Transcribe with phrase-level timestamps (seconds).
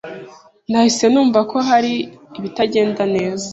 [0.69, 1.93] Nahise numva ko hari
[2.37, 3.47] ibitagenda neza.